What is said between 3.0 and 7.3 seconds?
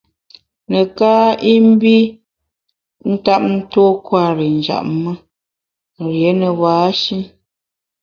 ntap tuo kwer i njap me, rié ne ba-shi.